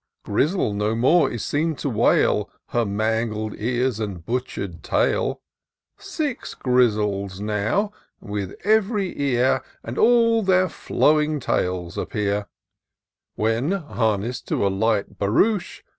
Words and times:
Grizzle 0.25 0.73
no 0.73 0.95
more 0.95 1.29
is 1.29 1.45
seen 1.45 1.75
to 1.75 1.87
wail 1.87 2.49
Her 2.69 2.87
mangled 2.87 3.53
ears 3.59 3.99
and 3.99 4.25
butcher'd 4.25 4.81
tail; 4.81 5.43
Six 5.99 6.55
Grizzles 6.55 7.39
now, 7.39 7.91
with 8.19 8.55
ev'ry 8.65 9.13
ear, 9.21 9.61
And 9.83 9.99
all 9.99 10.41
their 10.41 10.69
fiowing 10.69 11.39
tails, 11.39 11.99
appear; 11.99 12.47
When, 13.35 13.73
harness'd 13.73 14.47
to 14.47 14.65
a 14.65 14.69
light 14.73 15.19
barouche. 15.19 15.83